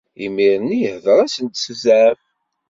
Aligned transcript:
Imir-nni, 0.25 0.79
ihder-asen-d 0.91 1.55
s 1.57 1.65
zzɛaf. 1.77 2.19